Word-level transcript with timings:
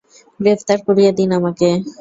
গ্রেফতার 0.39 0.79
করিয়ে 0.87 1.11
দিন 1.17 1.29
আমাকে। 1.39 1.69